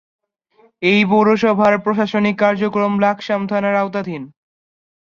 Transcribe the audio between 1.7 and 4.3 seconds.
প্রশাসনিক কার্যক্রম লাকসাম থানার আওতাধীন।